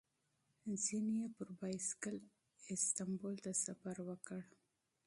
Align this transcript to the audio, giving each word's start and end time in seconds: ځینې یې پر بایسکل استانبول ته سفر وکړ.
ځینې 0.83 1.13
یې 1.21 1.27
پر 1.35 1.49
بایسکل 1.59 2.15
استانبول 2.73 3.35
ته 3.43 3.51
سفر 3.65 3.95
وکړ. 4.07 4.41